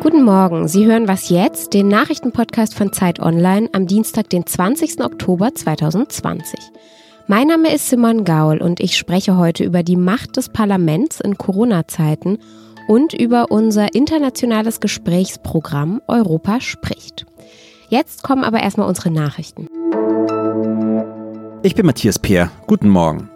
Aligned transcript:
Guten 0.00 0.22
Morgen, 0.24 0.66
Sie 0.66 0.86
hören 0.86 1.08
Was 1.08 1.28
jetzt, 1.28 1.74
den 1.74 1.88
Nachrichtenpodcast 1.88 2.74
von 2.74 2.90
Zeit 2.94 3.20
Online 3.20 3.68
am 3.72 3.86
Dienstag, 3.86 4.30
den 4.30 4.46
20. 4.46 5.04
Oktober 5.04 5.54
2020. 5.54 6.58
Mein 7.26 7.48
Name 7.48 7.74
ist 7.74 7.90
Simon 7.90 8.24
Gaul 8.24 8.62
und 8.62 8.80
ich 8.80 8.96
spreche 8.96 9.36
heute 9.36 9.64
über 9.64 9.82
die 9.82 9.96
Macht 9.96 10.38
des 10.38 10.48
Parlaments 10.48 11.20
in 11.20 11.36
Corona-Zeiten 11.36 12.38
und 12.88 13.12
über 13.12 13.50
unser 13.50 13.94
internationales 13.94 14.80
Gesprächsprogramm 14.80 16.00
Europa 16.08 16.62
spricht. 16.62 17.26
Jetzt 17.90 18.22
kommen 18.22 18.42
aber 18.42 18.60
erstmal 18.60 18.88
unsere 18.88 19.10
Nachrichten. 19.10 19.68
Ich 21.62 21.74
bin 21.74 21.84
Matthias 21.84 22.18
Peer. 22.18 22.50
Guten 22.66 22.88
Morgen. 22.88 23.28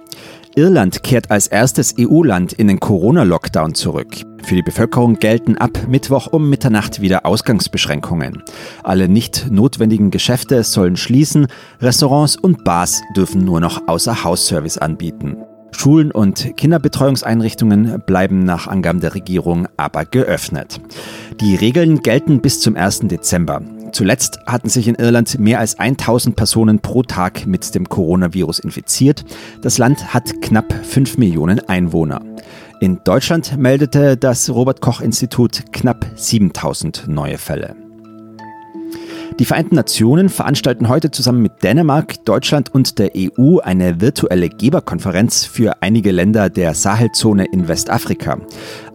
Irland 0.58 1.04
kehrt 1.04 1.30
als 1.30 1.46
erstes 1.46 1.94
EU-Land 2.00 2.52
in 2.52 2.66
den 2.66 2.80
Corona-Lockdown 2.80 3.76
zurück. 3.76 4.08
Für 4.42 4.56
die 4.56 4.62
Bevölkerung 4.62 5.20
gelten 5.20 5.56
ab 5.56 5.86
Mittwoch 5.86 6.26
um 6.32 6.50
Mitternacht 6.50 7.00
wieder 7.00 7.24
Ausgangsbeschränkungen. 7.26 8.42
Alle 8.82 9.08
nicht 9.08 9.52
notwendigen 9.52 10.10
Geschäfte 10.10 10.64
sollen 10.64 10.96
schließen, 10.96 11.46
Restaurants 11.80 12.34
und 12.34 12.64
Bars 12.64 13.00
dürfen 13.14 13.44
nur 13.44 13.60
noch 13.60 13.86
Außerhausservice 13.86 14.78
anbieten. 14.78 15.36
Schulen 15.70 16.10
und 16.10 16.56
Kinderbetreuungseinrichtungen 16.56 18.02
bleiben 18.06 18.44
nach 18.44 18.66
Angaben 18.66 19.00
der 19.00 19.14
Regierung 19.14 19.68
aber 19.76 20.04
geöffnet. 20.04 20.80
Die 21.40 21.54
Regeln 21.54 22.00
gelten 22.00 22.40
bis 22.40 22.60
zum 22.60 22.76
1. 22.76 23.00
Dezember. 23.04 23.62
Zuletzt 23.92 24.40
hatten 24.46 24.68
sich 24.68 24.88
in 24.88 24.96
Irland 24.96 25.38
mehr 25.38 25.60
als 25.60 25.78
1000 25.78 26.36
Personen 26.36 26.80
pro 26.80 27.02
Tag 27.02 27.46
mit 27.46 27.74
dem 27.74 27.88
Coronavirus 27.88 28.58
infiziert. 28.58 29.24
Das 29.62 29.78
Land 29.78 30.12
hat 30.12 30.42
knapp 30.42 30.72
5 30.84 31.18
Millionen 31.18 31.60
Einwohner. 31.68 32.20
In 32.80 33.00
Deutschland 33.04 33.56
meldete 33.56 34.16
das 34.16 34.50
Robert 34.50 34.80
Koch 34.80 35.00
Institut 35.00 35.72
knapp 35.72 36.06
7000 36.14 37.08
neue 37.08 37.38
Fälle. 37.38 37.87
Die 39.38 39.44
Vereinten 39.44 39.76
Nationen 39.76 40.30
veranstalten 40.30 40.88
heute 40.88 41.12
zusammen 41.12 41.42
mit 41.42 41.62
Dänemark, 41.62 42.24
Deutschland 42.24 42.74
und 42.74 42.98
der 42.98 43.12
EU 43.14 43.58
eine 43.58 44.00
virtuelle 44.00 44.48
Geberkonferenz 44.48 45.44
für 45.44 45.80
einige 45.80 46.10
Länder 46.10 46.50
der 46.50 46.74
Sahelzone 46.74 47.44
in 47.44 47.68
Westafrika. 47.68 48.38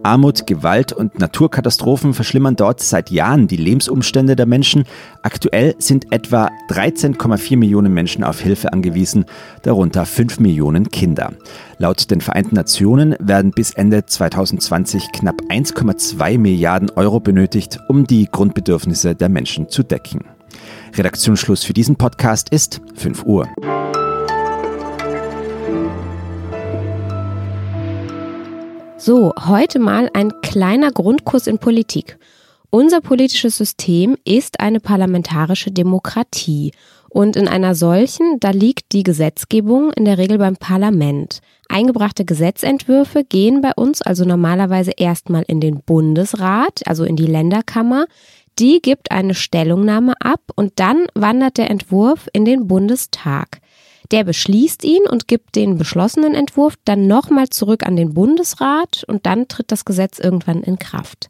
Armut, 0.03 0.45
Gewalt 0.45 0.91
und 0.91 1.17
Naturkatastrophen 1.17 2.13
verschlimmern 2.13 2.57
dort 2.57 2.81
seit 2.81 3.09
Jahren 3.09 3.47
die 3.47 3.55
Lebensumstände 3.55 4.35
der 4.35 4.45
Menschen. 4.45 4.83
Aktuell 5.21 5.75
sind 5.77 6.11
etwa 6.11 6.49
13,4 6.69 7.55
Millionen 7.55 7.93
Menschen 7.93 8.25
auf 8.25 8.41
Hilfe 8.41 8.73
angewiesen, 8.73 9.23
darunter 9.61 10.05
5 10.05 10.41
Millionen 10.41 10.89
Kinder. 10.89 11.31
Laut 11.77 12.11
den 12.11 12.19
Vereinten 12.19 12.55
Nationen 12.55 13.15
werden 13.19 13.51
bis 13.51 13.71
Ende 13.71 14.05
2020 14.05 15.13
knapp 15.13 15.39
1,2 15.47 16.37
Milliarden 16.37 16.89
Euro 16.97 17.21
benötigt, 17.21 17.79
um 17.87 18.05
die 18.05 18.27
Grundbedürfnisse 18.29 19.15
der 19.15 19.29
Menschen 19.29 19.69
zu 19.69 19.83
decken. 19.83 20.32
Redaktionsschluss 20.95 21.63
für 21.63 21.73
diesen 21.73 21.95
Podcast 21.95 22.49
ist 22.49 22.79
5 22.95 23.25
Uhr. 23.25 23.49
So, 28.97 29.33
heute 29.47 29.79
mal 29.79 30.09
ein 30.13 30.31
kleiner 30.41 30.91
Grundkurs 30.91 31.47
in 31.47 31.57
Politik. 31.57 32.17
Unser 32.69 33.01
politisches 33.01 33.57
System 33.57 34.17
ist 34.23 34.59
eine 34.59 34.79
parlamentarische 34.79 35.71
Demokratie. 35.71 36.71
Und 37.09 37.35
in 37.35 37.47
einer 37.47 37.75
solchen, 37.75 38.39
da 38.39 38.49
liegt 38.49 38.91
die 38.91 39.03
Gesetzgebung 39.03 39.91
in 39.93 40.05
der 40.05 40.17
Regel 40.17 40.39
beim 40.39 40.57
Parlament. 40.57 41.41
Eingebrachte 41.69 42.25
Gesetzentwürfe 42.25 43.23
gehen 43.23 43.61
bei 43.61 43.71
uns 43.75 44.01
also 44.01 44.25
normalerweise 44.25 44.91
erstmal 44.97 45.43
in 45.47 45.59
den 45.59 45.81
Bundesrat, 45.81 46.81
also 46.85 47.03
in 47.03 47.15
die 47.15 47.27
Länderkammer. 47.27 48.05
Die 48.59 48.81
gibt 48.81 49.11
eine 49.11 49.33
Stellungnahme 49.33 50.13
ab 50.19 50.41
und 50.55 50.73
dann 50.79 51.07
wandert 51.15 51.57
der 51.57 51.71
Entwurf 51.71 52.29
in 52.33 52.45
den 52.45 52.67
Bundestag. 52.67 53.59
Der 54.11 54.23
beschließt 54.23 54.83
ihn 54.83 55.01
und 55.09 55.27
gibt 55.27 55.55
den 55.55 55.77
beschlossenen 55.77 56.35
Entwurf 56.35 56.75
dann 56.85 57.07
nochmal 57.07 57.49
zurück 57.49 57.85
an 57.85 57.95
den 57.95 58.13
Bundesrat 58.13 59.03
und 59.07 59.25
dann 59.25 59.47
tritt 59.47 59.71
das 59.71 59.85
Gesetz 59.85 60.19
irgendwann 60.19 60.61
in 60.61 60.77
Kraft. 60.77 61.29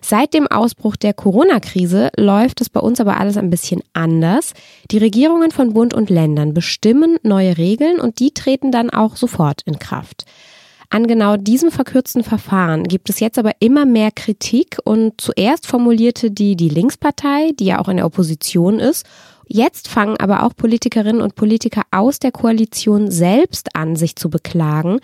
Seit 0.00 0.34
dem 0.34 0.46
Ausbruch 0.46 0.96
der 0.96 1.14
Corona-Krise 1.14 2.10
läuft 2.16 2.60
es 2.60 2.70
bei 2.70 2.80
uns 2.80 3.00
aber 3.00 3.18
alles 3.18 3.36
ein 3.36 3.50
bisschen 3.50 3.82
anders. 3.92 4.52
Die 4.90 4.98
Regierungen 4.98 5.50
von 5.50 5.72
Bund 5.72 5.94
und 5.94 6.10
Ländern 6.10 6.54
bestimmen 6.54 7.16
neue 7.22 7.58
Regeln 7.58 8.00
und 8.00 8.18
die 8.20 8.32
treten 8.32 8.70
dann 8.70 8.90
auch 8.90 9.16
sofort 9.16 9.62
in 9.62 9.78
Kraft. 9.78 10.24
An 10.88 11.06
genau 11.06 11.36
diesem 11.36 11.70
verkürzten 11.70 12.22
Verfahren 12.22 12.84
gibt 12.84 13.10
es 13.10 13.20
jetzt 13.20 13.38
aber 13.38 13.52
immer 13.58 13.86
mehr 13.86 14.10
Kritik 14.12 14.78
und 14.84 15.20
zuerst 15.20 15.66
formulierte 15.66 16.30
die 16.30 16.56
die 16.56 16.68
Linkspartei, 16.68 17.52
die 17.58 17.66
ja 17.66 17.80
auch 17.80 17.88
in 17.88 17.96
der 17.96 18.06
Opposition 18.06 18.78
ist, 18.78 19.04
Jetzt 19.48 19.88
fangen 19.88 20.16
aber 20.18 20.42
auch 20.42 20.56
Politikerinnen 20.56 21.22
und 21.22 21.36
Politiker 21.36 21.82
aus 21.92 22.18
der 22.18 22.32
Koalition 22.32 23.10
selbst 23.10 23.76
an, 23.76 23.94
sich 23.94 24.16
zu 24.16 24.28
beklagen, 24.28 24.98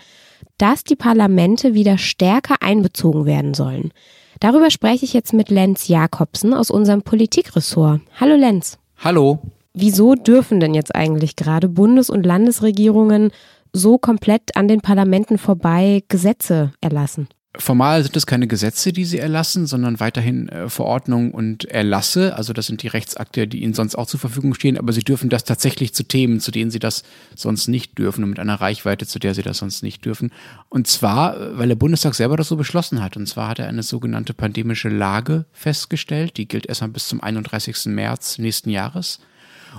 dass 0.57 0.83
die 0.83 0.97
Parlamente 0.97 1.73
wieder 1.73 1.97
stärker 1.97 2.55
einbezogen 2.61 3.25
werden 3.25 3.53
sollen. 3.53 3.91
Darüber 4.39 4.69
spreche 4.69 5.05
ich 5.05 5.13
jetzt 5.13 5.33
mit 5.33 5.49
Lenz 5.49 5.87
Jakobsen 5.87 6.53
aus 6.53 6.69
unserem 6.69 7.03
Politikressort. 7.03 8.01
Hallo 8.19 8.35
Lenz. 8.35 8.77
Hallo. 8.97 9.39
Wieso 9.73 10.13
dürfen 10.13 10.59
denn 10.59 10.73
jetzt 10.73 10.93
eigentlich 10.93 11.35
gerade 11.35 11.69
Bundes- 11.69 12.09
und 12.09 12.25
Landesregierungen 12.25 13.31
so 13.73 13.97
komplett 13.97 14.55
an 14.55 14.67
den 14.67 14.81
Parlamenten 14.81 15.37
vorbei 15.37 16.03
Gesetze 16.07 16.71
erlassen? 16.79 17.27
Formal 17.55 18.01
sind 18.01 18.17
es 18.17 18.25
keine 18.25 18.47
Gesetze, 18.47 18.93
die 18.93 19.05
sie 19.05 19.19
erlassen, 19.19 19.67
sondern 19.67 19.99
weiterhin 19.99 20.49
äh, 20.49 20.69
Verordnungen 20.69 21.31
und 21.31 21.65
Erlasse. 21.65 22.35
Also 22.35 22.51
das 22.51 22.65
sind 22.65 22.81
die 22.81 22.87
Rechtsakte, 22.87 23.47
die 23.47 23.61
ihnen 23.61 23.75
sonst 23.75 23.95
auch 23.95 24.07
zur 24.07 24.19
Verfügung 24.19 24.55
stehen. 24.55 24.75
Aber 24.75 24.91
sie 24.91 25.03
dürfen 25.03 25.29
das 25.29 25.43
tatsächlich 25.43 25.93
zu 25.93 26.03
Themen, 26.03 26.39
zu 26.39 26.49
denen 26.49 26.71
sie 26.71 26.79
das 26.79 27.03
sonst 27.35 27.67
nicht 27.67 27.99
dürfen 27.99 28.23
und 28.23 28.31
mit 28.31 28.39
einer 28.39 28.59
Reichweite, 28.59 29.05
zu 29.05 29.19
der 29.19 29.35
sie 29.35 29.43
das 29.43 29.59
sonst 29.59 29.83
nicht 29.83 30.03
dürfen. 30.03 30.31
Und 30.69 30.87
zwar, 30.87 31.39
äh, 31.39 31.57
weil 31.59 31.67
der 31.67 31.75
Bundestag 31.75 32.15
selber 32.15 32.37
das 32.37 32.47
so 32.47 32.55
beschlossen 32.55 33.03
hat. 33.03 33.17
Und 33.17 33.27
zwar 33.27 33.49
hat 33.49 33.59
er 33.59 33.67
eine 33.67 33.83
sogenannte 33.83 34.33
pandemische 34.33 34.89
Lage 34.89 35.45
festgestellt. 35.51 36.37
Die 36.37 36.47
gilt 36.47 36.65
erstmal 36.65 36.89
bis 36.89 37.07
zum 37.07 37.21
31. 37.21 37.85
März 37.85 38.39
nächsten 38.39 38.71
Jahres. 38.71 39.19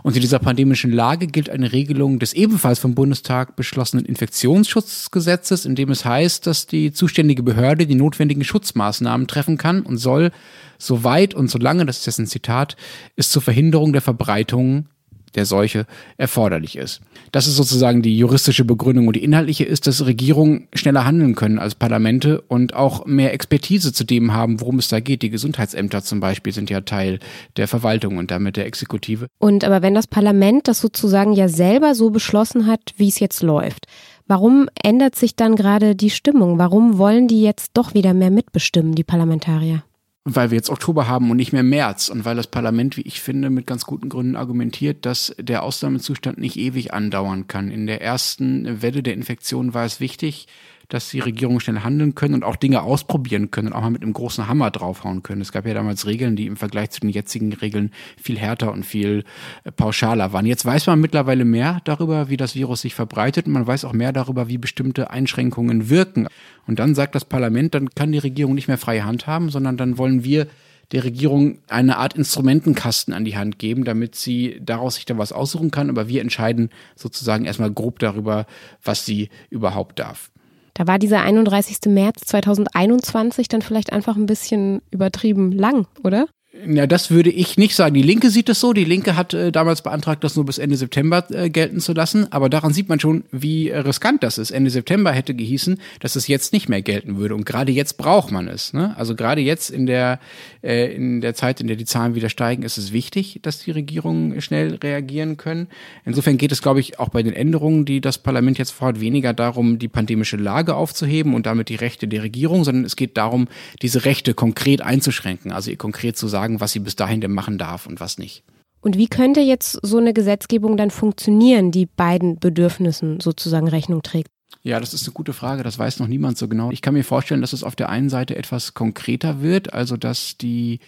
Und 0.02 0.16
in 0.16 0.22
dieser 0.22 0.38
pandemischen 0.38 0.92
Lage 0.92 1.26
gilt 1.26 1.48
eine 1.48 1.72
Regelung 1.72 2.18
des 2.18 2.32
ebenfalls 2.32 2.78
vom 2.78 2.94
Bundestag 2.94 3.56
beschlossenen 3.56 4.04
Infektionsschutzgesetzes, 4.04 5.64
in 5.64 5.74
dem 5.74 5.90
es 5.90 6.04
heißt, 6.04 6.46
dass 6.46 6.66
die 6.66 6.92
zuständige 6.92 7.42
Behörde 7.42 7.86
die 7.86 7.94
notwendigen 7.94 8.44
Schutzmaßnahmen 8.44 9.26
treffen 9.26 9.56
kann 9.58 9.82
und 9.82 9.98
soll, 9.98 10.32
soweit 10.78 11.34
und 11.34 11.48
solange, 11.48 11.86
das 11.86 11.98
ist 11.98 12.06
jetzt 12.06 12.18
ein 12.18 12.26
Zitat, 12.26 12.76
es 13.16 13.30
zur 13.30 13.42
Verhinderung 13.42 13.92
der 13.92 14.02
Verbreitung 14.02 14.86
der 15.34 15.46
Seuche 15.46 15.86
erforderlich 16.16 16.76
ist. 16.76 17.00
Das 17.32 17.46
ist 17.46 17.56
sozusagen 17.56 18.02
die 18.02 18.16
juristische 18.16 18.64
Begründung 18.64 19.06
und 19.06 19.16
die 19.16 19.24
inhaltliche 19.24 19.64
ist, 19.64 19.86
dass 19.86 20.06
Regierungen 20.06 20.68
schneller 20.74 21.04
handeln 21.04 21.34
können 21.34 21.58
als 21.58 21.74
Parlamente 21.74 22.40
und 22.42 22.74
auch 22.74 23.06
mehr 23.06 23.32
Expertise 23.32 23.92
zu 23.92 24.04
dem 24.04 24.32
haben, 24.32 24.60
worum 24.60 24.78
es 24.78 24.88
da 24.88 25.00
geht. 25.00 25.22
Die 25.22 25.30
Gesundheitsämter 25.30 26.02
zum 26.02 26.20
Beispiel 26.20 26.52
sind 26.52 26.70
ja 26.70 26.80
Teil 26.80 27.18
der 27.56 27.68
Verwaltung 27.68 28.16
und 28.18 28.30
damit 28.30 28.56
der 28.56 28.66
Exekutive. 28.66 29.26
Und 29.38 29.64
aber 29.64 29.82
wenn 29.82 29.94
das 29.94 30.06
Parlament 30.06 30.68
das 30.68 30.80
sozusagen 30.80 31.32
ja 31.32 31.48
selber 31.48 31.94
so 31.94 32.10
beschlossen 32.10 32.66
hat, 32.66 32.80
wie 32.96 33.08
es 33.08 33.18
jetzt 33.20 33.42
läuft, 33.42 33.86
Warum 34.26 34.70
ändert 34.82 35.16
sich 35.16 35.36
dann 35.36 35.54
gerade 35.54 35.94
die 35.94 36.08
Stimmung? 36.08 36.58
Warum 36.58 36.96
wollen 36.96 37.28
die 37.28 37.42
jetzt 37.42 37.72
doch 37.74 37.92
wieder 37.92 38.14
mehr 38.14 38.30
mitbestimmen, 38.30 38.94
die 38.94 39.04
Parlamentarier? 39.04 39.84
Weil 40.24 40.50
wir 40.50 40.56
jetzt 40.56 40.70
Oktober 40.70 41.06
haben 41.06 41.30
und 41.30 41.36
nicht 41.36 41.52
mehr 41.52 41.62
März 41.62 42.08
und 42.08 42.24
weil 42.24 42.36
das 42.36 42.46
Parlament, 42.46 42.96
wie 42.96 43.02
ich 43.02 43.20
finde, 43.20 43.50
mit 43.50 43.66
ganz 43.66 43.84
guten 43.84 44.08
Gründen 44.08 44.36
argumentiert, 44.36 45.04
dass 45.04 45.34
der 45.38 45.62
Ausnahmezustand 45.62 46.38
nicht 46.38 46.56
ewig 46.56 46.94
andauern 46.94 47.46
kann. 47.46 47.70
In 47.70 47.86
der 47.86 48.00
ersten 48.00 48.80
Welle 48.80 49.02
der 49.02 49.12
Infektion 49.14 49.74
war 49.74 49.84
es 49.84 50.00
wichtig, 50.00 50.46
dass 50.88 51.10
die 51.10 51.20
Regierungen 51.20 51.60
schnell 51.60 51.80
handeln 51.80 52.14
können 52.14 52.34
und 52.34 52.44
auch 52.44 52.56
Dinge 52.56 52.82
ausprobieren 52.82 53.50
können 53.50 53.68
und 53.68 53.74
auch 53.74 53.82
mal 53.82 53.90
mit 53.90 54.02
einem 54.02 54.12
großen 54.12 54.48
Hammer 54.48 54.70
draufhauen 54.70 55.22
können. 55.22 55.40
Es 55.40 55.52
gab 55.52 55.66
ja 55.66 55.74
damals 55.74 56.06
Regeln, 56.06 56.36
die 56.36 56.46
im 56.46 56.56
Vergleich 56.56 56.90
zu 56.90 57.00
den 57.00 57.10
jetzigen 57.10 57.52
Regeln 57.52 57.92
viel 58.20 58.38
härter 58.38 58.72
und 58.72 58.84
viel 58.84 59.24
äh, 59.64 59.72
pauschaler 59.72 60.32
waren. 60.32 60.46
Jetzt 60.46 60.64
weiß 60.64 60.86
man 60.86 61.00
mittlerweile 61.00 61.44
mehr 61.44 61.80
darüber, 61.84 62.28
wie 62.28 62.36
das 62.36 62.54
Virus 62.54 62.82
sich 62.82 62.94
verbreitet 62.94 63.46
und 63.46 63.52
man 63.52 63.66
weiß 63.66 63.84
auch 63.84 63.92
mehr 63.92 64.12
darüber, 64.12 64.48
wie 64.48 64.58
bestimmte 64.58 65.10
Einschränkungen 65.10 65.88
wirken. 65.88 66.28
Und 66.66 66.78
dann 66.78 66.94
sagt 66.94 67.14
das 67.14 67.24
Parlament, 67.24 67.74
dann 67.74 67.90
kann 67.90 68.12
die 68.12 68.18
Regierung 68.18 68.54
nicht 68.54 68.68
mehr 68.68 68.78
freie 68.78 69.04
Hand 69.04 69.26
haben, 69.26 69.50
sondern 69.50 69.76
dann 69.76 69.98
wollen 69.98 70.24
wir 70.24 70.46
der 70.92 71.04
Regierung 71.04 71.58
eine 71.68 71.96
Art 71.96 72.14
Instrumentenkasten 72.14 73.14
an 73.14 73.24
die 73.24 73.36
Hand 73.36 73.58
geben, 73.58 73.84
damit 73.84 74.14
sie 74.14 74.60
daraus 74.62 74.96
sich 74.96 75.06
dann 75.06 75.18
was 75.18 75.32
aussuchen 75.32 75.70
kann. 75.70 75.90
Aber 75.90 76.08
wir 76.08 76.20
entscheiden 76.20 76.70
sozusagen 76.94 77.44
erstmal 77.44 77.72
grob 77.72 77.98
darüber, 77.98 78.46
was 78.82 79.06
sie 79.06 79.30
überhaupt 79.50 79.98
darf. 79.98 80.30
Da 80.74 80.88
war 80.88 80.98
dieser 80.98 81.22
31. 81.22 81.78
März 81.86 82.22
2021 82.26 83.48
dann 83.48 83.62
vielleicht 83.62 83.92
einfach 83.92 84.16
ein 84.16 84.26
bisschen 84.26 84.82
übertrieben 84.90 85.52
lang, 85.52 85.86
oder? 86.02 86.26
Ja, 86.66 86.86
das 86.86 87.10
würde 87.10 87.30
ich 87.30 87.58
nicht 87.58 87.74
sagen. 87.74 87.94
Die 87.94 88.02
Linke 88.02 88.30
sieht 88.30 88.48
es 88.48 88.60
so. 88.60 88.72
Die 88.72 88.84
Linke 88.84 89.16
hat 89.16 89.34
äh, 89.34 89.50
damals 89.50 89.82
beantragt, 89.82 90.22
das 90.22 90.36
nur 90.36 90.46
bis 90.46 90.58
Ende 90.58 90.76
September 90.76 91.24
äh, 91.30 91.50
gelten 91.50 91.80
zu 91.80 91.92
lassen. 91.92 92.30
Aber 92.32 92.48
daran 92.48 92.72
sieht 92.72 92.88
man 92.88 93.00
schon, 93.00 93.24
wie 93.32 93.70
äh, 93.70 93.78
riskant 93.78 94.22
das 94.22 94.38
ist. 94.38 94.52
Ende 94.52 94.70
September 94.70 95.10
hätte 95.10 95.34
gehießen, 95.34 95.80
dass 95.98 96.14
es 96.14 96.28
jetzt 96.28 96.52
nicht 96.52 96.68
mehr 96.68 96.80
gelten 96.80 97.16
würde. 97.16 97.34
Und 97.34 97.44
gerade 97.44 97.72
jetzt 97.72 97.98
braucht 97.98 98.30
man 98.30 98.46
es. 98.46 98.72
Ne? 98.72 98.96
Also 98.96 99.16
gerade 99.16 99.40
jetzt 99.40 99.70
in 99.70 99.86
der, 99.86 100.20
äh, 100.62 100.94
in 100.94 101.20
der 101.20 101.34
Zeit, 101.34 101.60
in 101.60 101.66
der 101.66 101.76
die 101.76 101.84
Zahlen 101.86 102.14
wieder 102.14 102.28
steigen, 102.28 102.62
ist 102.62 102.78
es 102.78 102.92
wichtig, 102.92 103.40
dass 103.42 103.58
die 103.58 103.72
Regierungen 103.72 104.40
schnell 104.40 104.76
reagieren 104.76 105.36
können. 105.36 105.66
Insofern 106.04 106.38
geht 106.38 106.52
es, 106.52 106.62
glaube 106.62 106.78
ich, 106.78 107.00
auch 107.00 107.08
bei 107.08 107.22
den 107.24 107.34
Änderungen, 107.34 107.84
die 107.84 108.00
das 108.00 108.18
Parlament 108.18 108.58
jetzt 108.58 108.70
vorhat, 108.70 109.00
weniger 109.00 109.34
darum, 109.34 109.80
die 109.80 109.88
pandemische 109.88 110.36
Lage 110.36 110.76
aufzuheben 110.76 111.34
und 111.34 111.46
damit 111.46 111.68
die 111.68 111.74
Rechte 111.74 112.06
der 112.06 112.22
Regierung, 112.22 112.62
sondern 112.62 112.84
es 112.84 112.94
geht 112.96 113.16
darum, 113.16 113.48
diese 113.82 114.04
Rechte 114.04 114.34
konkret 114.34 114.82
einzuschränken. 114.82 115.50
Also 115.50 115.70
ihr 115.72 115.76
konkret 115.76 116.16
zu 116.16 116.28
sagen, 116.28 116.43
sagen, 116.44 116.60
was 116.60 116.72
sie 116.72 116.80
bis 116.80 116.96
dahin 116.96 117.20
denn 117.20 117.32
machen 117.32 117.58
darf 117.58 117.86
und 117.86 118.00
was 118.00 118.18
nicht. 118.18 118.44
Und 118.80 118.98
wie 118.98 119.08
könnte 119.08 119.40
jetzt 119.40 119.78
so 119.82 119.96
eine 119.96 120.12
Gesetzgebung 120.12 120.76
dann 120.76 120.90
funktionieren, 120.90 121.70
die 121.70 121.86
beiden 121.86 122.38
Bedürfnissen 122.38 123.18
sozusagen 123.20 123.66
Rechnung 123.66 124.02
trägt? 124.02 124.28
Ja, 124.62 124.78
das 124.78 124.92
ist 124.92 125.06
eine 125.06 125.14
gute 125.14 125.32
Frage. 125.32 125.62
Das 125.62 125.78
weiß 125.78 126.00
noch 126.00 126.06
niemand 126.06 126.36
so 126.36 126.48
genau. 126.48 126.70
Ich 126.70 126.82
kann 126.82 126.92
mir 126.92 127.04
vorstellen, 127.04 127.40
dass 127.40 127.54
es 127.54 127.64
auf 127.64 127.76
der 127.76 127.88
einen 127.88 128.10
Seite 128.10 128.36
etwas 128.36 128.74
konkreter 128.74 129.40
wird, 129.40 129.72
also 129.72 129.96
dass 129.96 130.36
die 130.36 130.80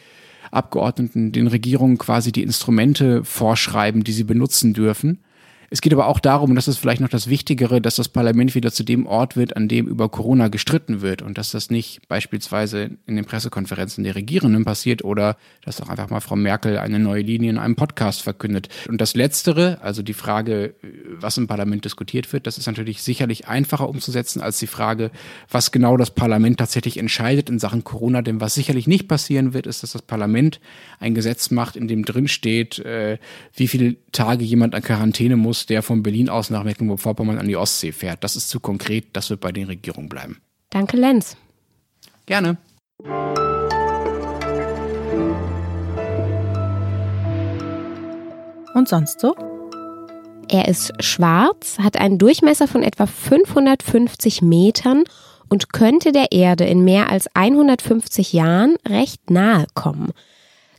Abgeordneten 0.51 1.33
den 1.33 1.47
Regierungen 1.47 1.97
quasi 1.97 2.33
die 2.33 2.43
Instrumente 2.43 3.25
vorschreiben, 3.25 4.05
die 4.05 4.13
sie 4.13 4.25
benutzen 4.25 4.75
dürfen. 4.75 5.25
Es 5.71 5.81
geht 5.81 5.93
aber 5.93 6.07
auch 6.07 6.21
darum, 6.21 6.51
und 6.51 6.57
das 6.57 6.69
ist 6.69 6.79
vielleicht 6.79 7.01
noch 7.01 7.09
das 7.09 7.29
Wichtigere, 7.29 7.81
dass 7.81 7.97
das 7.97 8.09
Parlament 8.09 8.55
wieder 8.55 8.73
zu 8.73 8.85
dem 8.85 9.07
Ort 9.07 9.37
wird, 9.37 9.57
an 9.57 9.69
dem 9.69 9.87
über 9.89 10.09
Corona 10.09 10.49
gestritten 10.49 11.01
wird 11.01 11.23
und 11.23 11.39
dass 11.39 11.51
das 11.51 11.71
nicht 11.71 12.07
beispielsweise 12.09 12.91
in 13.07 13.17
den 13.17 13.25
Pressekonferenzen 13.25 14.05
der 14.05 14.15
Regierenden 14.15 14.65
passiert 14.65 15.03
oder 15.05 15.37
dass 15.65 15.81
auch 15.81 15.89
einfach 15.89 16.11
mal 16.11 16.21
Frau 16.21 16.37
Merkel 16.37 16.79
eine 16.79 16.99
neue 16.99 17.23
Linie 17.23 17.51
in 17.51 17.59
einem 17.59 17.77
Podcast 17.77 18.23
verkündet. 18.23 18.69
Und 18.89 19.01
das 19.01 19.15
Letztere, 19.15 19.79
also 19.83 20.03
die 20.03 20.15
Frage, 20.15 20.75
was 21.19 21.37
im 21.37 21.47
Parlament 21.47 21.85
diskutiert 21.85 22.33
wird, 22.33 22.47
das 22.47 22.59
ist 22.59 22.67
natürlich 22.67 23.03
sicherlich 23.03 23.49
einfacher 23.49 23.89
umzusetzen 23.89 24.41
als 24.41 24.59
die 24.59 24.67
Frage, 24.67 25.11
was 25.51 25.73
genau 25.73 25.97
das 25.97 26.11
Parlament 26.11 26.59
tatsächlich 26.59 26.99
entscheidet 26.99 27.51
in 27.51 27.59
Sachen 27.59 27.83
Corona. 27.83 28.23
Denn 28.23 28.41
was 28.41 28.55
sicherlich 28.55 28.87
nicht 28.87 29.09
passieren 29.09 29.55
wird, 29.55 29.67
ist, 29.67 29.83
dass 29.83 29.93
das 29.93 30.03
Parlament 30.03 30.61
ein 31.01 31.15
Gesetz 31.15 31.51
macht, 31.51 31.77
in 31.77 31.89
dem 31.89 32.05
drin 32.05 32.29
steht, 32.29 32.79
äh, 32.81 33.19
wie 33.55 33.69
viele 33.69 33.97
Tage 34.13 34.45
jemand 34.45 34.75
an 34.75 34.83
Quarantäne 34.83 35.37
muss, 35.37 35.56
der 35.65 35.83
von 35.83 36.03
Berlin 36.03 36.29
aus 36.29 36.51
nach 36.51 36.65
Mecklenburg-Vorpommern 36.65 37.39
an 37.39 37.49
die 37.49 37.57
Ostsee 37.57 37.93
fährt. 37.93 38.23
Das 38.23 38.37
ist 38.37 38.51
zu 38.51 38.61
konkret, 38.61 39.07
das 39.15 39.31
wird 39.31 39.41
bei 39.41 39.53
den 39.53 39.69
Regierungen 39.69 40.11
bleiben. 40.11 40.43
Danke, 40.69 40.99
Lenz. 40.99 41.39
Gerne. 42.27 42.59
Und 48.75 48.89
sonst 48.89 49.21
so? 49.21 49.35
Er 50.49 50.69
ist 50.69 50.93
schwarz, 51.03 51.79
hat 51.79 51.97
einen 51.97 52.19
Durchmesser 52.19 52.69
von 52.69 52.83
etwa 52.83 53.07
550 53.07 54.43
Metern 54.43 55.05
und 55.49 55.73
könnte 55.73 56.13
der 56.13 56.33
Erde 56.33 56.65
in 56.65 56.85
mehr 56.85 57.11
als 57.11 57.27
150 57.35 58.33
Jahren 58.33 58.77
recht 58.87 59.31
nahe 59.31 59.67
kommen. 59.75 60.13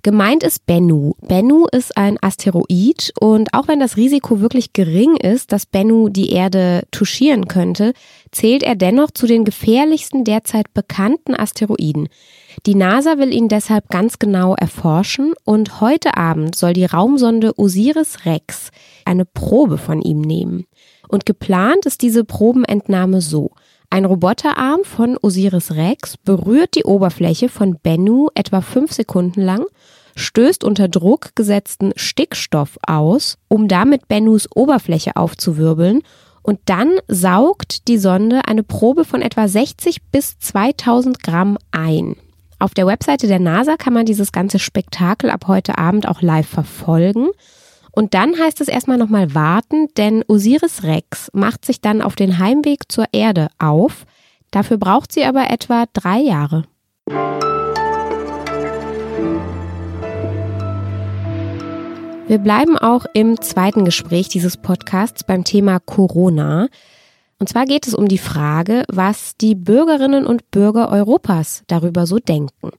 Gemeint 0.03 0.43
ist 0.43 0.65
Bennu. 0.65 1.13
Bennu 1.21 1.65
ist 1.71 1.97
ein 1.97 2.17
Asteroid 2.21 3.11
und 3.19 3.53
auch 3.53 3.67
wenn 3.67 3.79
das 3.79 3.97
Risiko 3.97 4.41
wirklich 4.41 4.73
gering 4.73 5.17
ist, 5.17 5.51
dass 5.51 5.65
Bennu 5.65 6.09
die 6.09 6.31
Erde 6.31 6.83
touchieren 6.91 7.47
könnte, 7.47 7.93
zählt 8.31 8.63
er 8.63 8.75
dennoch 8.75 9.11
zu 9.11 9.27
den 9.27 9.43
gefährlichsten 9.43 10.23
derzeit 10.23 10.73
bekannten 10.73 11.35
Asteroiden. 11.35 12.09
Die 12.65 12.75
NASA 12.75 13.17
will 13.17 13.33
ihn 13.33 13.47
deshalb 13.47 13.89
ganz 13.89 14.19
genau 14.19 14.55
erforschen 14.55 15.33
und 15.43 15.81
heute 15.81 16.17
Abend 16.17 16.55
soll 16.55 16.73
die 16.73 16.85
Raumsonde 16.85 17.57
Osiris 17.57 18.25
Rex 18.25 18.71
eine 19.05 19.25
Probe 19.25 19.77
von 19.77 20.01
ihm 20.01 20.21
nehmen. 20.21 20.65
Und 21.07 21.25
geplant 21.25 21.85
ist 21.85 22.01
diese 22.01 22.23
Probenentnahme 22.23 23.21
so. 23.21 23.51
Ein 23.89 24.05
Roboterarm 24.05 24.81
von 24.83 25.17
Osiris 25.21 25.71
Rex 25.71 26.17
berührt 26.17 26.75
die 26.75 26.83
Oberfläche 26.83 27.47
von 27.47 27.77
Bennu 27.81 28.27
etwa 28.35 28.61
fünf 28.61 28.91
Sekunden 28.91 29.41
lang 29.41 29.65
stößt 30.15 30.63
unter 30.63 30.87
Druck 30.87 31.35
gesetzten 31.35 31.93
Stickstoff 31.95 32.77
aus, 32.85 33.37
um 33.47 33.67
damit 33.67 34.07
Bennus 34.07 34.47
Oberfläche 34.53 35.15
aufzuwirbeln 35.15 36.01
und 36.41 36.59
dann 36.65 36.97
saugt 37.07 37.87
die 37.87 37.97
Sonde 37.97 38.41
eine 38.45 38.63
Probe 38.63 39.05
von 39.05 39.21
etwa 39.21 39.47
60 39.47 40.01
bis 40.11 40.39
2000 40.39 41.21
Gramm 41.21 41.57
ein. 41.71 42.15
Auf 42.59 42.73
der 42.73 42.87
Webseite 42.87 43.27
der 43.27 43.39
NASA 43.39 43.77
kann 43.77 43.93
man 43.93 44.05
dieses 44.05 44.31
ganze 44.31 44.57
Spektakel 44.57 45.29
ab 45.29 45.45
heute 45.47 45.77
Abend 45.77 46.07
auch 46.07 46.21
live 46.21 46.47
verfolgen. 46.47 47.27
Und 47.97 48.13
dann 48.13 48.37
heißt 48.37 48.61
es 48.61 48.67
erstmal 48.67 48.99
nochmal 48.99 49.33
warten, 49.33 49.87
denn 49.97 50.23
Osiris 50.27 50.83
Rex 50.83 51.31
macht 51.33 51.65
sich 51.65 51.81
dann 51.81 52.03
auf 52.03 52.15
den 52.15 52.37
Heimweg 52.37 52.91
zur 52.91 53.05
Erde 53.11 53.47
auf. 53.57 54.05
Dafür 54.51 54.77
braucht 54.77 55.11
sie 55.11 55.25
aber 55.25 55.49
etwa 55.49 55.85
drei 55.93 56.19
Jahre. 56.19 56.65
Wir 62.27 62.37
bleiben 62.37 62.77
auch 62.77 63.07
im 63.15 63.41
zweiten 63.41 63.83
Gespräch 63.83 64.29
dieses 64.29 64.57
Podcasts 64.57 65.23
beim 65.23 65.43
Thema 65.43 65.79
Corona. 65.79 66.67
Und 67.39 67.49
zwar 67.49 67.65
geht 67.65 67.87
es 67.87 67.95
um 67.95 68.07
die 68.07 68.19
Frage, 68.19 68.83
was 68.89 69.37
die 69.37 69.55
Bürgerinnen 69.55 70.27
und 70.27 70.51
Bürger 70.51 70.91
Europas 70.91 71.63
darüber 71.65 72.05
so 72.05 72.19
denken. 72.19 72.69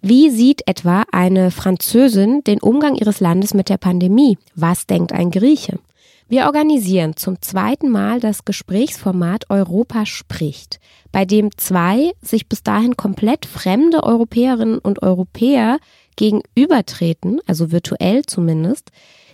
Wie 0.00 0.30
sieht 0.30 0.62
etwa 0.66 1.04
eine 1.10 1.50
Französin 1.50 2.44
den 2.44 2.60
Umgang 2.60 2.94
ihres 2.94 3.18
Landes 3.18 3.52
mit 3.52 3.68
der 3.68 3.78
Pandemie? 3.78 4.38
Was 4.54 4.86
denkt 4.86 5.12
ein 5.12 5.30
Grieche? 5.30 5.80
Wir 6.28 6.44
organisieren 6.44 7.16
zum 7.16 7.40
zweiten 7.40 7.88
Mal 7.88 8.20
das 8.20 8.44
Gesprächsformat 8.44 9.46
Europa 9.48 10.06
spricht, 10.06 10.78
bei 11.10 11.24
dem 11.24 11.50
zwei 11.56 12.12
sich 12.22 12.48
bis 12.48 12.62
dahin 12.62 12.96
komplett 12.96 13.46
fremde 13.46 14.04
Europäerinnen 14.04 14.78
und 14.78 15.02
Europäer 15.02 15.78
gegenübertreten, 16.16 17.40
also 17.46 17.72
virtuell 17.72 18.22
zumindest. 18.26 18.90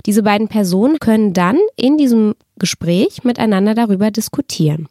Diese 0.07 0.23
beiden 0.23 0.49
Personen 0.49 0.99
können 0.99 1.33
dann 1.33 1.59
in 1.77 1.99
diesem 1.99 2.37
Gespräch 2.57 3.25
miteinander 3.25 3.75
darüber 3.75 4.11
diskutieren. 4.11 4.89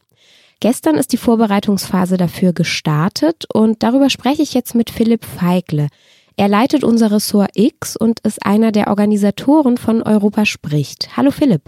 Gestern 0.63 0.95
ist 0.95 1.12
die 1.12 1.18
Vorbereitungsphase 1.18 2.15
dafür 2.15 2.54
gestartet 2.54 3.44
und 3.54 3.83
darüber 3.83 4.10
spreche 4.10 4.42
ich 4.44 4.54
jetzt 4.54 4.75
mit 4.75 4.92
Philipp 4.92 5.25
Feigle. 5.25 5.89
Er 6.38 6.48
leitet 6.48 6.86
unser 6.86 7.12
Ressort 7.12 7.50
X 7.54 7.98
und 7.98 8.21
ist 8.21 8.45
einer 8.45 8.71
der 8.71 8.88
Organisatoren 8.88 9.75
von 9.75 10.01
Europa 10.01 10.45
spricht. 10.45 11.18
Hallo 11.18 11.31
Philipp. 11.31 11.63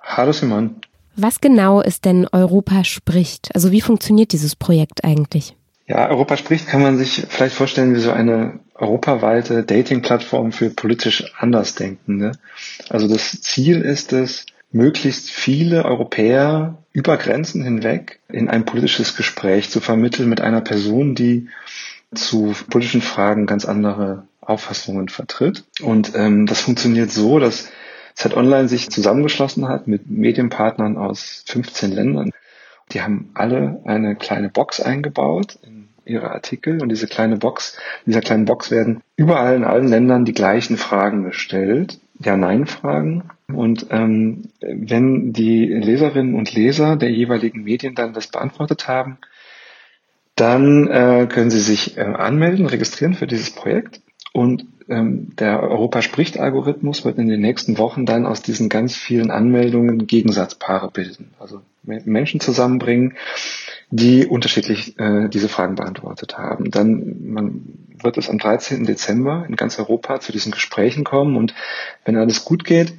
Hallo 0.00 0.32
Simon. 0.32 0.74
Was 1.14 1.40
genau 1.40 1.82
ist 1.82 2.04
denn 2.04 2.26
Europa 2.32 2.82
spricht? 2.82 3.54
Also 3.54 3.70
wie 3.70 3.80
funktioniert 3.80 4.32
dieses 4.32 4.56
Projekt 4.56 5.04
eigentlich? 5.04 5.54
Ja, 5.86 6.08
Europa 6.08 6.36
spricht 6.36 6.66
kann 6.66 6.82
man 6.82 6.98
sich 6.98 7.24
vielleicht 7.28 7.54
vorstellen 7.54 7.94
wie 7.94 8.00
so 8.00 8.10
eine 8.10 8.58
europaweite 8.74 9.62
Dating-Plattform 9.62 10.50
für 10.50 10.70
politisch 10.70 11.32
Andersdenkende. 11.38 12.32
Also 12.88 13.06
das 13.06 13.40
Ziel 13.40 13.82
ist 13.82 14.12
es, 14.12 14.46
möglichst 14.72 15.30
viele 15.30 15.84
Europäer 15.84 16.78
über 16.92 17.16
Grenzen 17.16 17.62
hinweg 17.62 18.20
in 18.28 18.48
ein 18.48 18.64
politisches 18.64 19.16
Gespräch 19.16 19.70
zu 19.70 19.80
vermitteln 19.80 20.28
mit 20.28 20.40
einer 20.40 20.60
Person, 20.60 21.14
die 21.14 21.48
zu 22.14 22.54
politischen 22.68 23.02
Fragen 23.02 23.46
ganz 23.46 23.64
andere 23.64 24.24
Auffassungen 24.40 25.08
vertritt. 25.08 25.64
Und 25.80 26.12
ähm, 26.14 26.46
das 26.46 26.60
funktioniert 26.60 27.10
so, 27.10 27.38
dass 27.38 27.70
Z 28.14 28.36
Online 28.36 28.68
sich 28.68 28.90
zusammengeschlossen 28.90 29.68
hat 29.68 29.86
mit 29.86 30.10
Medienpartnern 30.10 30.96
aus 30.98 31.44
15 31.46 31.92
Ländern. 31.92 32.30
Die 32.92 33.00
haben 33.00 33.30
alle 33.34 33.80
eine 33.84 34.16
kleine 34.16 34.50
Box 34.50 34.80
eingebaut 34.80 35.58
in 35.62 35.88
ihre 36.04 36.30
Artikel 36.32 36.82
und 36.82 36.88
diese 36.88 37.06
kleine 37.06 37.36
Box, 37.36 37.78
dieser 38.04 38.20
kleinen 38.20 38.44
Box 38.44 38.70
werden 38.70 39.00
überall 39.16 39.56
in 39.56 39.64
allen 39.64 39.88
Ländern 39.88 40.24
die 40.24 40.34
gleichen 40.34 40.76
Fragen 40.76 41.24
gestellt, 41.24 42.00
Ja-Nein-Fragen. 42.18 43.30
Und 43.48 43.86
ähm, 43.90 44.44
wenn 44.60 45.32
die 45.32 45.66
Leserinnen 45.66 46.34
und 46.34 46.54
Leser 46.54 46.96
der 46.96 47.10
jeweiligen 47.10 47.64
Medien 47.64 47.94
dann 47.94 48.12
das 48.12 48.28
beantwortet 48.28 48.88
haben, 48.88 49.18
dann 50.36 50.88
äh, 50.88 51.26
können 51.28 51.50
sie 51.50 51.60
sich 51.60 51.98
äh, 51.98 52.00
anmelden, 52.02 52.66
registrieren 52.66 53.14
für 53.14 53.26
dieses 53.26 53.50
Projekt 53.50 54.00
und 54.32 54.64
ähm, 54.88 55.36
der 55.36 55.62
Europa 55.62 56.02
spricht 56.02 56.38
Algorithmus 56.38 57.04
wird 57.04 57.18
in 57.18 57.28
den 57.28 57.40
nächsten 57.40 57.78
Wochen 57.78 58.06
dann 58.06 58.26
aus 58.26 58.42
diesen 58.42 58.68
ganz 58.68 58.96
vielen 58.96 59.30
Anmeldungen 59.30 60.06
Gegensatzpaare 60.06 60.90
bilden. 60.90 61.32
Also 61.38 61.60
Menschen 61.82 62.40
zusammenbringen, 62.40 63.14
die 63.92 64.26
unterschiedlich 64.26 64.98
äh, 64.98 65.28
diese 65.28 65.50
Fragen 65.50 65.74
beantwortet 65.74 66.38
haben. 66.38 66.70
Dann 66.70 67.16
man 67.26 67.62
wird 68.02 68.16
es 68.16 68.30
am 68.30 68.38
13. 68.38 68.84
Dezember 68.84 69.44
in 69.46 69.54
ganz 69.54 69.78
Europa 69.78 70.18
zu 70.18 70.32
diesen 70.32 70.50
Gesprächen 70.50 71.04
kommen 71.04 71.36
und 71.36 71.54
wenn 72.04 72.16
alles 72.16 72.44
gut 72.44 72.64
geht, 72.64 72.94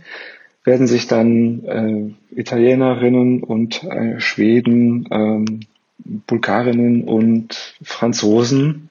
werden 0.63 0.85
sich 0.87 1.07
dann 1.07 1.65
äh, 1.65 2.39
Italienerinnen 2.39 3.43
und 3.43 3.83
äh, 3.83 4.19
Schweden, 4.19 5.09
ähm, 5.11 5.61
Bulgarinnen 5.97 7.03
und 7.03 7.75
Franzosen 7.81 8.89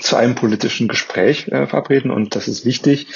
zu 0.00 0.16
einem 0.16 0.34
politischen 0.34 0.88
Gespräch 0.88 1.48
äh, 1.48 1.66
verabreden 1.66 2.10
und 2.10 2.34
das 2.34 2.48
ist 2.48 2.64
wichtig, 2.64 3.08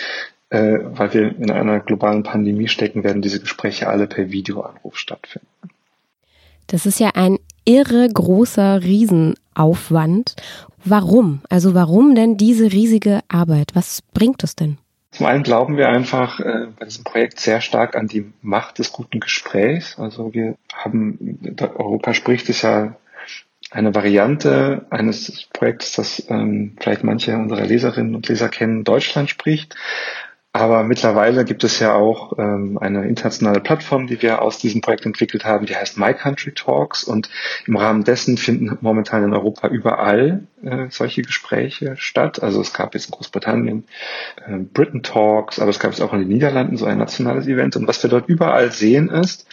äh, 0.51 0.79
weil 0.83 1.15
wir 1.15 1.39
in 1.39 1.51
einer 1.51 1.81
globalen 1.81 2.25
Pandemie 2.25 2.69
stecken, 2.69 3.05
werden 3.05 3.23
diese 3.23 3.41
Gespräche 3.41 3.89
alle 3.89 4.07
per 4.07 4.31
Videoanruf 4.31 4.99
stattfinden. 4.99 5.49
Das 6.67 6.85
ist 6.85 7.01
ja 7.01 7.13
ein 7.15 7.39
irre 7.69 8.09
großer 8.09 8.83
Riesenaufwand. 8.83 10.35
Warum? 10.85 11.43
Also 11.51 11.75
warum 11.75 12.15
denn 12.15 12.39
diese 12.39 12.73
riesige 12.73 13.21
Arbeit? 13.29 13.73
Was 13.75 14.01
bringt 14.15 14.43
es 14.43 14.57
denn? 14.57 14.79
Zum 15.11 15.27
einen 15.27 15.43
glauben 15.43 15.77
wir 15.77 15.89
einfach 15.89 16.41
äh, 16.41 16.69
bei 16.79 16.87
diesem 16.87 17.05
Projekt 17.05 17.41
sehr 17.41 17.61
stark 17.61 17.95
an 17.97 18.09
die 18.09 18.33
Macht 18.41 18.79
des 18.79 18.93
guten 18.93 19.21
Gesprächs. 19.21 19.99
Also 19.99 20.33
wir 20.33 20.57
haben, 20.73 21.39
Europa 21.77 22.15
spricht 22.15 22.49
es 22.49 22.63
ja 22.63 22.97
eine 23.71 23.95
Variante 23.95 24.87
eines 24.89 25.49
Projekts, 25.53 25.93
das 25.93 26.27
ähm, 26.31 26.77
vielleicht 26.81 27.05
manche 27.05 27.37
unserer 27.37 27.67
Leserinnen 27.67 28.15
und 28.15 28.29
Leser 28.29 28.49
kennen, 28.49 28.85
Deutschland 28.85 29.29
spricht. 29.29 29.77
Aber 30.59 30.83
mittlerweile 30.83 31.45
gibt 31.45 31.63
es 31.63 31.79
ja 31.79 31.95
auch 31.95 32.37
ähm, 32.37 32.79
eine 32.79 33.07
internationale 33.07 33.61
Plattform, 33.61 34.09
die 34.09 34.21
wir 34.23 34.43
aus 34.43 34.59
diesem 34.59 34.81
Projekt 34.81 35.07
entwickelt 35.07 35.45
haben, 35.45 35.67
die 35.67 35.77
heißt 35.77 35.97
My 35.99 36.13
Country 36.15 36.51
Talks. 36.51 37.05
Und 37.05 37.31
im 37.69 37.77
Rahmen 37.77 38.03
dessen 38.03 38.37
finden 38.37 38.77
momentan 38.81 39.23
in 39.23 39.33
Europa 39.33 39.69
überall 39.69 40.49
äh, 40.65 40.87
solche 40.91 41.23
Gespräche 41.23 41.95
statt. 41.97 42.43
Also 42.43 42.61
es 42.61 42.73
gab 42.73 42.95
jetzt 42.95 43.07
in 43.07 43.13
Großbritannien 43.13 43.85
äh, 44.49 44.59
Britain 44.59 45.05
Talks, 45.05 45.61
aber 45.61 45.71
es 45.71 45.79
gab 45.79 45.93
es 45.93 46.01
auch 46.01 46.13
in 46.13 46.19
den 46.19 46.29
Niederlanden 46.29 46.77
so 46.77 46.87
ein 46.87 46.99
nationales 46.99 47.47
Event. 47.47 47.77
Und 47.77 47.87
was 47.87 48.03
wir 48.03 48.11
dort 48.11 48.29
überall 48.29 48.73
sehen 48.73 49.11
ist, 49.11 49.47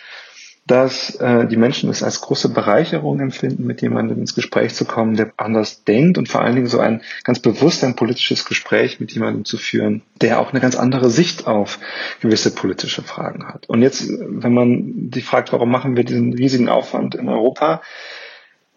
dass 0.67 1.15
äh, 1.15 1.45
die 1.45 1.57
Menschen 1.57 1.89
es 1.91 2.01
als 2.01 2.21
große 2.21 2.49
Bereicherung 2.49 3.19
empfinden, 3.19 3.67
mit 3.67 3.83
jemandem 3.83 4.19
ins 4.19 4.33
Gespräch 4.33 4.73
zu 4.73 4.85
kommen, 4.85 5.15
der 5.15 5.31
anders 5.37 5.83
denkt 5.83 6.17
und 6.17 6.27
vor 6.27 6.41
allen 6.41 6.55
Dingen 6.55 6.67
so 6.67 6.79
ein 6.79 7.01
ganz 7.23 7.39
bewusst 7.39 7.83
ein 7.83 7.95
politisches 7.95 8.45
Gespräch 8.45 8.99
mit 8.99 9.11
jemandem 9.11 9.45
zu 9.45 9.57
führen, 9.57 10.01
der 10.21 10.39
auch 10.39 10.51
eine 10.51 10.61
ganz 10.61 10.75
andere 10.75 11.11
Sicht 11.11 11.45
auf 11.45 11.77
gewisse 12.19 12.53
politische 12.53 13.03
Fragen 13.03 13.47
hat. 13.47 13.69
Und 13.69 13.83
jetzt, 13.83 14.09
wenn 14.09 14.53
man 14.53 15.11
die 15.11 15.21
fragt, 15.21 15.53
warum 15.53 15.69
machen 15.69 15.95
wir 15.95 16.03
diesen 16.03 16.33
riesigen 16.33 16.67
Aufwand 16.67 17.13
in 17.13 17.29
Europa, 17.29 17.81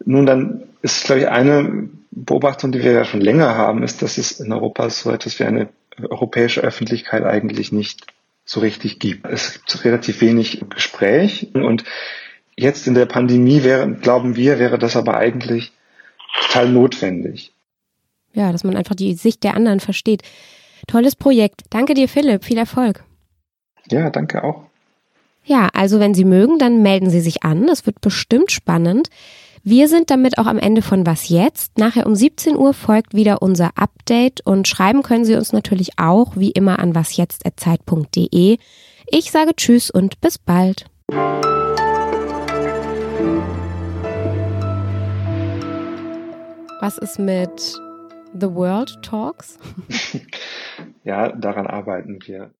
nun 0.05 0.27
dann 0.27 0.63
ist, 0.83 1.05
glaube 1.05 1.21
ich, 1.21 1.27
eine 1.27 1.89
Beobachtung, 2.11 2.71
die 2.71 2.83
wir 2.83 2.91
ja 2.91 3.03
schon 3.03 3.21
länger 3.21 3.55
haben, 3.55 3.81
ist, 3.81 4.03
dass 4.03 4.19
es 4.19 4.39
in 4.39 4.53
Europa 4.53 4.89
so 4.91 5.11
etwas 5.11 5.39
wie 5.39 5.43
eine 5.43 5.69
europäische 6.07 6.61
Öffentlichkeit 6.61 7.23
eigentlich 7.23 7.71
nicht 7.71 8.05
so 8.49 8.61
richtig 8.61 8.97
gibt. 8.97 9.27
Es 9.27 9.53
gibt 9.53 9.85
relativ 9.85 10.21
wenig 10.21 10.65
Gespräch 10.71 11.49
und 11.53 11.83
jetzt 12.55 12.87
in 12.87 12.95
der 12.95 13.05
Pandemie 13.05 13.63
wäre, 13.63 13.91
glauben 13.91 14.35
wir, 14.35 14.57
wäre 14.57 14.79
das 14.79 14.95
aber 14.95 15.17
eigentlich 15.17 15.71
total 16.41 16.69
notwendig. 16.69 17.53
Ja, 18.33 18.51
dass 18.51 18.63
man 18.63 18.75
einfach 18.75 18.95
die 18.95 19.13
Sicht 19.13 19.43
der 19.43 19.53
anderen 19.53 19.79
versteht. 19.79 20.23
Tolles 20.87 21.15
Projekt. 21.15 21.61
Danke 21.69 21.93
dir, 21.93 22.09
Philipp. 22.09 22.43
Viel 22.43 22.57
Erfolg. 22.57 23.03
Ja, 23.91 24.09
danke 24.09 24.43
auch. 24.43 24.63
Ja, 25.45 25.69
also 25.73 25.99
wenn 25.99 26.15
Sie 26.15 26.25
mögen, 26.25 26.57
dann 26.57 26.81
melden 26.81 27.11
Sie 27.11 27.21
sich 27.21 27.43
an. 27.43 27.67
Das 27.67 27.85
wird 27.85 28.01
bestimmt 28.01 28.51
spannend. 28.51 29.11
Wir 29.63 29.89
sind 29.89 30.09
damit 30.09 30.37
auch 30.37 30.45
am 30.45 30.57
Ende 30.57 30.81
von 30.81 31.05
Was 31.05 31.27
jetzt. 31.27 31.77
Nachher 31.77 32.05
um 32.05 32.15
17 32.15 32.55
Uhr 32.55 32.73
folgt 32.73 33.13
wieder 33.13 33.41
unser 33.41 33.71
Update 33.75 34.39
und 34.45 34.67
schreiben 34.67 35.03
können 35.03 35.25
Sie 35.25 35.35
uns 35.35 35.51
natürlich 35.51 35.99
auch 35.99 36.37
wie 36.37 36.51
immer 36.51 36.79
an 36.79 36.95
wasjetzt.zeit.de. 36.95 38.57
Ich 39.07 39.31
sage 39.31 39.55
Tschüss 39.55 39.91
und 39.91 40.21
bis 40.21 40.37
bald. 40.37 40.85
Was 46.79 46.97
ist 46.97 47.19
mit 47.19 47.77
The 48.39 48.53
World 48.53 49.01
Talks? 49.01 49.59
ja, 51.03 51.33
daran 51.33 51.67
arbeiten 51.67 52.19
wir. 52.25 52.51